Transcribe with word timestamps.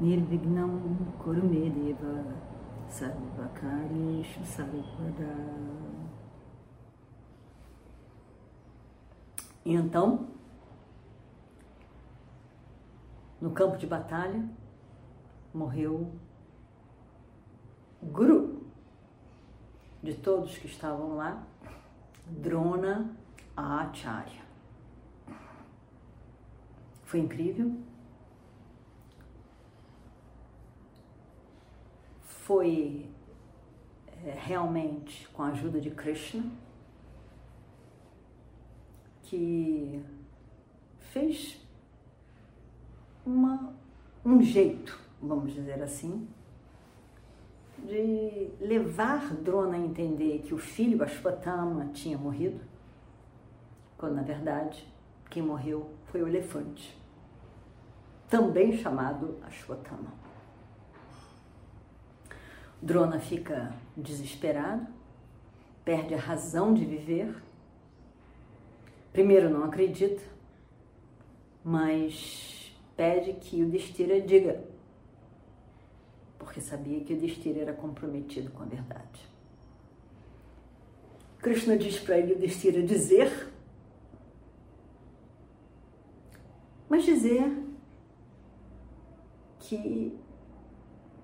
Nirvignam 0.00 0.96
Kurumedeva 1.18 2.24
Sarvakarishu 2.88 4.44
Sarvada 4.44 5.78
E 9.64 9.74
então, 9.74 10.28
no 13.38 13.50
campo 13.50 13.76
de 13.76 13.86
batalha, 13.86 14.48
morreu 15.52 16.10
o 18.00 18.06
guru 18.06 18.66
de 20.02 20.14
todos 20.14 20.56
que 20.56 20.66
estavam 20.66 21.16
lá, 21.16 21.42
Drona 22.26 23.14
Acharya. 23.54 24.42
Foi 27.04 27.20
incrível. 27.20 27.76
Foi 32.48 33.04
é, 34.24 34.30
realmente 34.30 35.28
com 35.34 35.42
a 35.42 35.48
ajuda 35.48 35.78
de 35.78 35.90
Krishna 35.90 36.50
que 39.24 40.02
fez 41.12 41.60
uma, 43.26 43.74
um 44.24 44.40
jeito, 44.40 44.98
vamos 45.20 45.52
dizer 45.52 45.82
assim, 45.82 46.26
de 47.84 48.50
levar 48.58 49.34
Drona 49.34 49.76
a 49.76 49.80
entender 49.80 50.38
que 50.38 50.54
o 50.54 50.58
filho 50.58 51.04
Ashwatthama 51.04 51.90
tinha 51.92 52.16
morrido, 52.16 52.62
quando 53.98 54.14
na 54.14 54.22
verdade 54.22 54.88
quem 55.28 55.42
morreu 55.42 55.90
foi 56.06 56.22
o 56.22 56.26
elefante, 56.26 56.98
também 58.26 58.72
chamado 58.72 59.36
Ashwatthama. 59.42 60.27
Drona 62.80 63.18
fica 63.18 63.74
desesperado, 63.96 64.86
perde 65.84 66.14
a 66.14 66.18
razão 66.18 66.72
de 66.72 66.84
viver 66.84 67.34
Primeiro, 69.18 69.50
não 69.50 69.64
acredita, 69.64 70.22
mas 71.64 72.72
pede 72.96 73.32
que 73.32 73.62
o 73.64 73.68
Destira 73.68 74.20
diga, 74.20 74.62
porque 76.38 76.60
sabia 76.60 77.00
que 77.00 77.14
o 77.14 77.16
Destira 77.18 77.62
era 77.62 77.72
comprometido 77.72 78.50
com 78.52 78.62
a 78.62 78.66
verdade. 78.66 79.28
Krishna 81.40 81.76
diz 81.76 81.98
para 81.98 82.18
ele 82.18 82.34
o 82.34 82.38
Destira 82.38 82.80
dizer, 82.80 83.48
mas 86.88 87.04
dizer 87.04 87.50
que, 89.58 90.16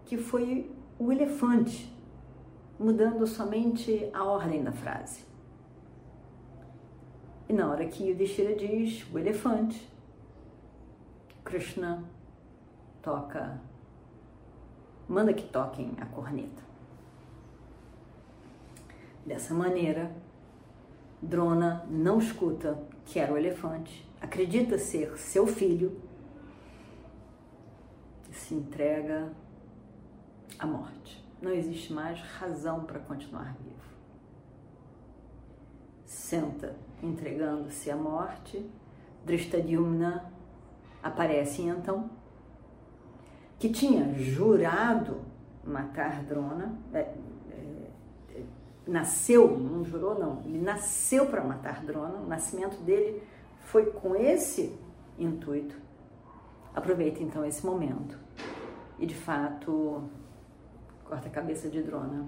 que 0.05 0.17
foi 0.17 0.69
o 0.99 1.13
elefante, 1.13 1.93
mudando 2.79 3.27
somente 3.27 4.09
a 4.13 4.25
ordem 4.25 4.63
da 4.63 4.73
frase. 4.73 5.25
E 7.49 7.53
na 7.53 7.71
hora 7.71 7.87
que 7.87 8.09
Yudhishthira 8.09 8.55
diz 8.55 9.07
o 9.13 9.19
elefante, 9.19 9.89
Krishna 11.45 12.03
toca, 13.03 13.61
manda 15.09 15.35
que 15.35 15.45
toquem 15.45 15.95
a 16.01 16.07
corneta. 16.07 16.63
Dessa 19.27 19.55
maneira, 19.55 20.11
Drona 21.21 21.87
não 21.89 22.19
escuta 22.19 22.79
que 23.05 23.19
era 23.19 23.33
o 23.33 23.37
elefante, 23.37 24.09
acredita 24.21 24.79
ser 24.79 25.17
seu 25.19 25.47
filho 25.47 26.01
se 28.35 28.55
entrega 28.55 29.33
à 30.59 30.67
morte. 30.67 31.23
Não 31.41 31.51
existe 31.51 31.93
mais 31.93 32.21
razão 32.21 32.85
para 32.85 32.99
continuar 33.01 33.55
vivo. 33.63 33.75
Senta 36.05 36.77
entregando-se 37.03 37.91
à 37.91 37.97
morte. 37.97 38.65
Drishtadyumna 39.25 40.31
aparece 41.03 41.63
então, 41.63 42.11
que 43.59 43.69
tinha 43.69 44.15
jurado 44.15 45.21
matar 45.65 46.23
Drona, 46.23 46.79
é, 46.93 46.99
é, 46.99 48.43
nasceu, 48.87 49.59
não 49.59 49.85
jurou 49.85 50.19
não, 50.19 50.43
ele 50.45 50.61
nasceu 50.61 51.27
para 51.27 51.43
matar 51.43 51.83
Drona, 51.85 52.19
o 52.19 52.27
nascimento 52.27 52.77
dele 52.83 53.23
foi 53.61 53.87
com 53.87 54.15
esse 54.15 54.79
intuito. 55.19 55.77
Aproveita 56.75 57.23
então 57.23 57.45
esse 57.45 57.65
momento 57.65 58.19
e 58.99 59.07
de 59.07 59.15
fato 59.15 60.05
corta 61.05 61.29
a 61.29 61.31
cabeça 61.31 61.69
de 61.69 61.83
Drona 61.83 62.27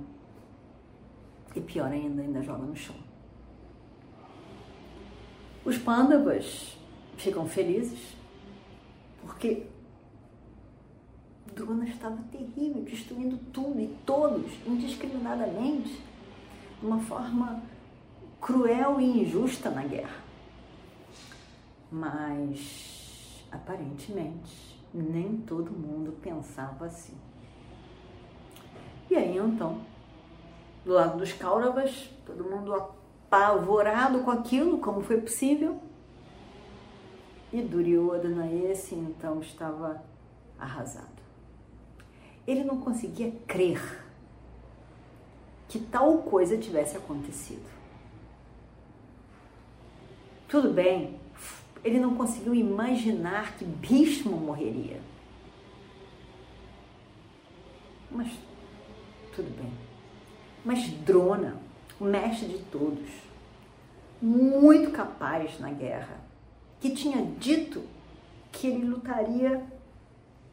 e 1.54 1.60
pior 1.60 1.90
ainda, 1.90 2.22
ainda 2.22 2.42
joga 2.42 2.64
no 2.64 2.76
chão. 2.76 2.96
Os 5.64 5.78
pândavas 5.78 6.78
ficam 7.16 7.48
felizes 7.48 8.16
porque 9.22 9.66
Drona 11.54 11.88
estava 11.88 12.18
terrível, 12.30 12.82
destruindo 12.82 13.38
tudo 13.52 13.80
e 13.80 13.88
todos 14.04 14.52
indiscriminadamente, 14.66 16.00
de 16.78 16.86
uma 16.86 17.00
forma 17.00 17.62
cruel 18.40 19.00
e 19.00 19.22
injusta 19.22 19.70
na 19.70 19.82
guerra. 19.82 20.22
Mas 21.90 23.44
aparentemente 23.50 24.76
nem 24.92 25.38
todo 25.38 25.70
mundo 25.70 26.12
pensava 26.20 26.86
assim. 26.86 27.16
E 29.10 29.16
aí 29.16 29.36
então, 29.36 29.80
do 30.84 30.92
lado 30.92 31.18
dos 31.18 31.32
Kauravas, 31.32 32.10
todo 32.24 32.44
mundo 32.44 32.74
apavorado 32.74 34.20
com 34.20 34.30
aquilo, 34.30 34.78
como 34.78 35.02
foi 35.02 35.20
possível. 35.20 35.80
E 37.52 37.62
Duryodhana, 37.62 38.50
esse 38.52 38.94
então, 38.94 39.40
estava 39.40 40.02
arrasado. 40.58 41.16
Ele 42.46 42.64
não 42.64 42.80
conseguia 42.80 43.32
crer 43.46 44.04
que 45.68 45.78
tal 45.78 46.18
coisa 46.18 46.56
tivesse 46.56 46.96
acontecido. 46.96 47.66
Tudo 50.48 50.72
bem, 50.72 51.18
ele 51.82 51.98
não 51.98 52.14
conseguiu 52.14 52.54
imaginar 52.54 53.56
que 53.56 53.64
Bhishma 53.64 54.36
morreria. 54.36 55.00
Mas 58.10 58.28
tudo 59.36 59.54
bem. 59.56 59.70
Mas 60.64 60.88
Drona, 61.04 61.60
o 62.00 62.04
mestre 62.04 62.48
de 62.48 62.58
todos, 62.64 63.08
muito 64.20 64.90
capaz 64.90 65.60
na 65.60 65.70
guerra, 65.70 66.18
que 66.80 66.90
tinha 66.90 67.22
dito 67.38 67.84
que 68.50 68.66
ele 68.66 68.86
lutaria 68.86 69.62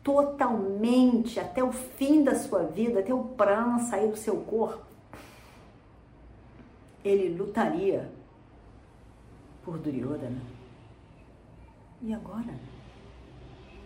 totalmente 0.03 1.39
até 1.39 1.63
o 1.63 1.71
fim 1.71 2.23
da 2.23 2.35
sua 2.35 2.63
vida, 2.63 2.99
até 2.99 3.13
o 3.13 3.23
prana 3.23 3.79
sair 3.79 4.09
do 4.09 4.17
seu 4.17 4.41
corpo. 4.41 4.85
Ele 7.03 7.35
lutaria 7.35 8.11
por 9.63 9.77
Duryodhana. 9.77 10.41
E 12.01 12.13
agora? 12.13 12.53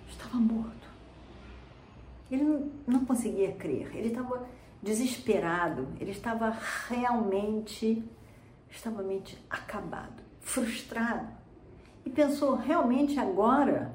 Estava 0.09 0.37
morto. 0.37 0.87
Ele 2.31 2.71
não 2.87 3.05
conseguia 3.05 3.51
crer. 3.53 3.95
Ele 3.95 4.09
estava 4.09 4.47
desesperado, 4.81 5.87
ele 5.99 6.11
estava 6.11 6.55
realmente, 6.87 8.03
extremamente 8.69 9.37
acabado, 9.49 10.21
frustrado. 10.39 11.27
E 12.05 12.09
pensou, 12.09 12.55
realmente 12.55 13.19
agora, 13.19 13.91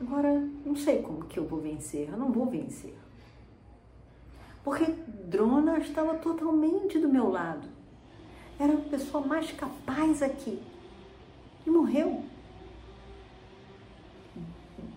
agora 0.00 0.32
não 0.64 0.74
sei 0.74 1.02
como 1.02 1.24
que 1.24 1.38
eu 1.38 1.46
vou 1.46 1.60
vencer, 1.60 2.08
eu 2.08 2.16
não 2.16 2.32
vou 2.32 2.46
vencer. 2.46 2.96
Porque 4.64 4.84
Drona 4.84 5.78
estava 5.78 6.14
totalmente 6.16 6.98
do 6.98 7.08
meu 7.08 7.30
lado. 7.30 7.68
Era 8.58 8.74
a 8.74 8.80
pessoa 8.80 9.24
mais 9.24 9.50
capaz 9.52 10.22
aqui. 10.22 10.60
E 11.64 11.70
morreu. 11.70 12.22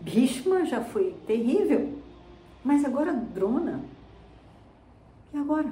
Bhishma 0.02 0.66
já 0.66 0.84
foi 0.84 1.16
terrível 1.28 1.98
Mas 2.64 2.84
agora 2.84 3.14
Drona. 3.14 3.82
E 5.34 5.38
agora? 5.38 5.72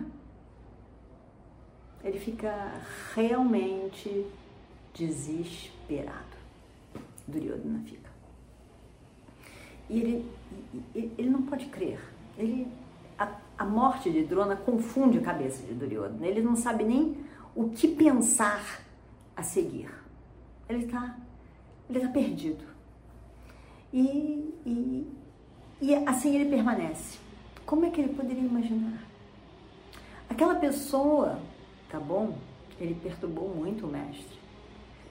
Ele 2.04 2.20
fica 2.20 2.82
realmente 3.14 4.26
desesperado. 4.94 6.38
Duryodhana 7.28 7.80
fica. 7.86 8.10
E 9.90 10.00
ele, 10.00 10.32
ele 10.96 11.30
não 11.30 11.44
pode 11.44 11.66
crer. 11.66 12.00
Ele, 12.38 12.68
a, 13.18 13.36
a 13.58 13.66
morte 13.66 14.10
de 14.10 14.24
Drona 14.24 14.56
confunde 14.56 15.18
a 15.18 15.22
cabeça 15.22 15.66
de 15.66 15.74
Duryodhana. 15.74 16.26
Ele 16.26 16.42
não 16.42 16.56
sabe 16.56 16.84
nem 16.84 17.18
o 17.56 17.70
que 17.70 17.88
pensar 17.88 18.82
a 19.36 19.44
seguir. 19.44 19.90
Ele 20.70 20.86
está 20.86 21.16
ele 21.90 22.00
tá 22.02 22.08
perdido. 22.10 22.64
E, 23.92 24.54
e, 24.66 25.08
e 25.82 25.96
assim 26.06 26.36
ele 26.36 26.50
permanece. 26.50 27.18
Como 27.66 27.86
é 27.86 27.90
que 27.90 28.00
ele 28.00 28.14
poderia 28.14 28.44
imaginar? 28.44 29.09
Aquela 30.30 30.56
pessoa, 30.56 31.40
tá 31.90 32.00
bom? 32.00 32.38
Ele 32.80 32.96
perturbou 32.96 33.50
muito 33.50 33.88
o 33.88 33.90
mestre. 33.90 34.40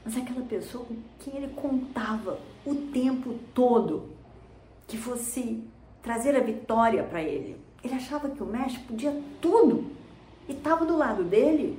Mas 0.05 0.17
aquela 0.17 0.43
pessoa 0.47 0.85
com 0.85 0.97
quem 1.19 1.37
ele 1.37 1.53
contava 1.55 2.39
o 2.65 2.75
tempo 2.75 3.35
todo 3.53 4.11
que 4.87 4.97
fosse 4.97 5.63
trazer 6.03 6.35
a 6.35 6.41
vitória 6.41 7.05
para 7.05 7.23
ele. 7.23 7.61
Ele 7.85 7.95
achava 7.95 8.31
que 8.31 8.43
o 8.43 8.47
mestre 8.47 8.83
podia 8.85 9.23
tudo 9.41 9.91
e 10.49 10.53
estava 10.53 10.87
do 10.87 10.97
lado 10.97 11.25
dele. 11.25 11.79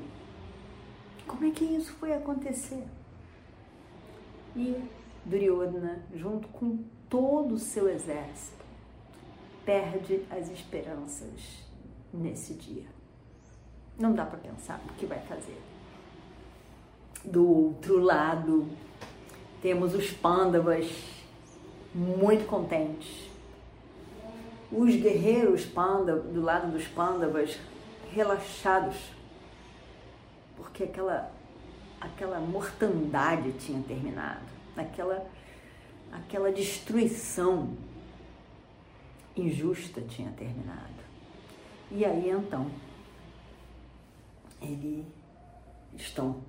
Como 1.26 1.46
é 1.46 1.52
que 1.52 1.66
isso 1.66 1.94
foi 1.94 2.14
acontecer? 2.14 2.84
E 4.56 4.76
Duryodhana, 5.26 6.04
junto 6.14 6.48
com 6.50 6.80
todo 7.10 7.56
o 7.56 7.60
seu 7.60 7.90
exército, 7.90 8.64
perde 9.66 10.22
as 10.30 10.50
esperanças 10.50 11.64
nesse 12.14 12.54
dia. 12.54 12.99
Não 14.00 14.14
dá 14.14 14.26
para 14.26 14.40
pensar 14.40 14.82
o 14.90 14.94
que 14.94 15.06
vai 15.06 15.20
fazer. 15.20 15.62
Do 17.26 17.46
outro 17.46 18.00
lado, 18.00 18.66
temos 19.62 19.94
os 19.94 20.10
pândavas 20.10 20.90
muito 21.94 22.48
contentes. 22.48 23.30
Os 24.72 24.96
guerreiros 24.96 25.66
panda, 25.66 26.16
do 26.16 26.42
lado 26.42 26.72
dos 26.72 26.88
pândavas 26.88 27.60
relaxados, 28.14 28.96
porque 30.56 30.84
aquela 30.84 31.32
aquela 32.00 32.40
mortandade 32.40 33.52
tinha 33.54 33.82
terminado, 33.84 34.46
aquela 34.78 35.26
aquela 36.12 36.52
destruição 36.52 37.76
injusta 39.36 40.02
tinha 40.02 40.32
terminado. 40.32 41.00
E 41.92 42.06
aí 42.06 42.30
então 42.30 42.70
eles 44.62 45.06
estão 45.96 46.44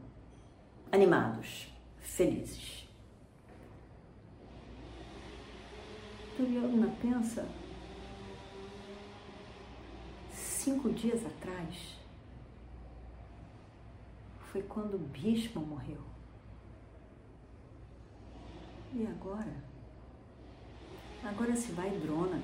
animados, 0.90 1.72
felizes. 2.00 2.88
Duryodhana 6.36 6.94
pensa 7.02 7.46
cinco 10.32 10.90
dias 10.90 11.24
atrás 11.24 11.98
foi 14.50 14.62
quando 14.62 14.98
Bhishma 14.98 15.60
morreu. 15.62 16.00
E 18.92 19.06
agora? 19.06 19.54
Agora 21.22 21.54
se 21.54 21.70
vai 21.72 21.90
Drona. 21.90 22.42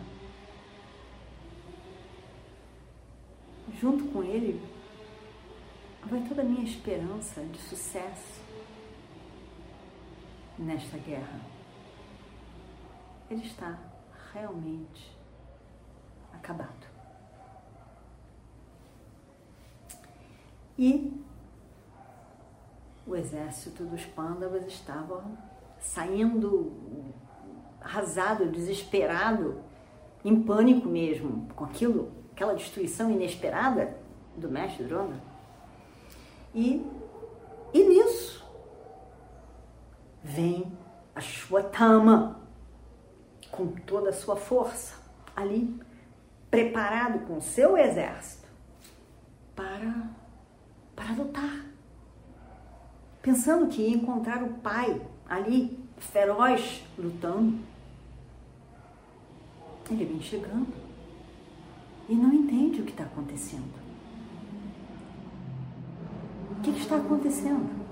Junto 3.80 4.04
com 4.12 4.22
ele 4.22 4.62
vai 6.06 6.20
toda 6.22 6.42
a 6.42 6.44
minha 6.44 6.64
esperança 6.64 7.42
de 7.42 7.58
sucesso 7.58 8.40
nesta 10.58 10.96
guerra. 10.98 11.40
Ele 13.28 13.44
está 13.44 13.78
realmente 14.32 15.16
acabado. 16.32 16.86
E 20.78 21.12
o 23.06 23.16
exército 23.16 23.84
dos 23.84 24.04
Pândavas 24.04 24.66
estava 24.66 25.24
saindo 25.80 26.72
arrasado, 27.80 28.50
desesperado, 28.50 29.60
em 30.24 30.42
pânico 30.42 30.88
mesmo, 30.88 31.48
com 31.54 31.64
aquilo, 31.64 32.12
aquela 32.32 32.54
destruição 32.54 33.10
inesperada 33.10 33.96
do 34.36 34.48
mestre 34.48 34.84
Drona. 34.84 35.35
E, 36.56 36.84
e 37.72 37.84
nisso 37.84 38.44
vem 40.24 40.76
a 41.14 41.20
Shwatama 41.20 42.40
com 43.52 43.68
toda 43.68 44.10
a 44.10 44.12
sua 44.12 44.34
força 44.34 44.96
ali, 45.36 45.80
preparado 46.50 47.26
com 47.26 47.36
o 47.36 47.42
seu 47.42 47.78
exército 47.78 48.48
para, 49.54 50.10
para 50.96 51.12
lutar 51.12 51.66
pensando 53.26 53.66
que 53.66 53.82
ia 53.82 53.96
encontrar 53.96 54.40
o 54.44 54.54
pai 54.60 55.02
ali, 55.28 55.76
feroz, 55.96 56.84
lutando. 56.96 57.58
Ele 59.90 60.04
vem 60.04 60.20
chegando 60.20 60.72
e 62.08 62.14
não 62.14 62.32
entende 62.32 62.80
o 62.80 62.84
que 62.84 62.92
está 62.92 63.02
acontecendo. 63.02 63.85
O 66.56 66.60
que, 66.62 66.70
está 66.70 66.96
acontecendo? 66.96 67.86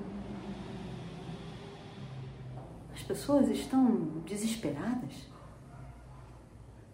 As 2.95 3.03
pessoas 3.03 3.49
estão 3.49 3.87
desesperadas. 4.27 5.29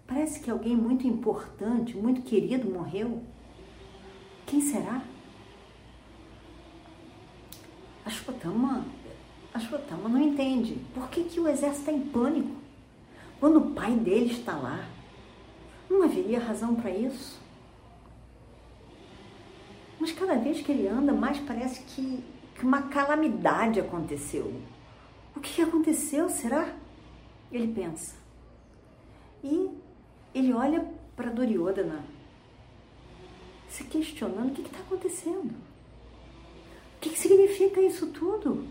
Parece 0.06 0.40
que 0.40 0.50
alguém 0.50 0.76
muito 0.76 1.06
importante, 1.06 1.96
muito 1.96 2.22
querido 2.22 2.68
morreu. 2.68 3.22
Quem 4.44 4.60
será? 4.60 5.02
Ashwatthama, 8.04 8.84
Ashwatthama 9.54 10.08
não 10.08 10.20
entende. 10.20 10.78
Por 10.92 11.08
que, 11.08 11.24
que 11.24 11.38
o 11.38 11.48
exército 11.48 11.80
está 11.80 11.92
em 11.92 12.00
pânico? 12.00 12.56
Quando 13.38 13.58
o 13.58 13.70
pai 13.70 13.94
dele 13.94 14.32
está 14.32 14.56
lá, 14.56 14.86
não 15.88 16.02
haveria 16.02 16.38
razão 16.38 16.74
para 16.74 16.90
isso. 16.90 17.39
Mas 20.00 20.12
cada 20.12 20.36
vez 20.36 20.62
que 20.62 20.72
ele 20.72 20.88
anda, 20.88 21.12
mais 21.12 21.38
parece 21.40 21.82
que, 21.82 22.24
que 22.54 22.64
uma 22.64 22.82
calamidade 22.88 23.78
aconteceu. 23.78 24.50
O 25.36 25.40
que 25.40 25.60
aconteceu, 25.60 26.30
será? 26.30 26.74
Ele 27.52 27.72
pensa. 27.72 28.16
E 29.44 29.70
ele 30.34 30.54
olha 30.54 30.88
para 31.14 31.30
Duryodhana, 31.30 32.02
se 33.68 33.84
questionando 33.84 34.52
o 34.52 34.54
que 34.54 34.62
está 34.62 34.78
acontecendo. 34.78 35.50
O 36.96 37.00
que, 37.00 37.10
que 37.10 37.18
significa 37.18 37.80
isso 37.80 38.06
tudo? 38.08 38.66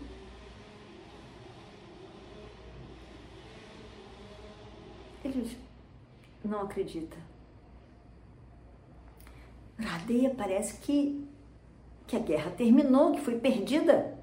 Ele 5.24 5.56
não 6.44 6.62
acredita. 6.62 7.16
Radeia 9.84 10.34
parece 10.34 10.78
que, 10.78 11.26
que 12.06 12.16
a 12.16 12.20
guerra 12.20 12.50
terminou, 12.50 13.12
que 13.12 13.20
foi 13.20 13.38
perdida. 13.38 14.18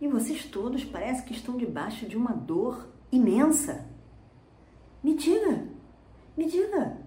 E 0.00 0.06
vocês 0.08 0.44
todos 0.44 0.84
parece 0.84 1.24
que 1.24 1.32
estão 1.32 1.56
debaixo 1.56 2.06
de 2.06 2.16
uma 2.16 2.32
dor 2.32 2.88
imensa. 3.10 3.86
Me 5.02 5.14
diga, 5.14 5.66
me 6.36 6.46
diga. 6.46 6.98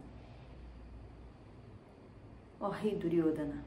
Ó 2.60 2.68
oh, 2.68 2.70
rei 2.70 2.96
Duryodhana, 2.96 3.64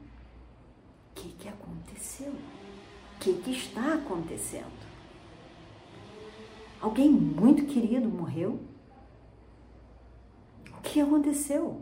o 1.11 1.15
que, 1.15 1.29
que 1.29 1.47
aconteceu? 1.47 2.31
O 2.31 3.19
que, 3.19 3.33
que 3.41 3.51
está 3.51 3.93
acontecendo? 3.93 4.83
Alguém 6.81 7.09
muito 7.09 7.65
querido 7.65 8.09
morreu? 8.09 8.59
O 10.77 10.81
que 10.81 10.99
aconteceu? 10.99 11.81